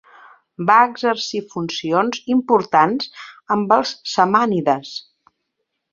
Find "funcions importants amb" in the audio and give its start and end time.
1.51-3.77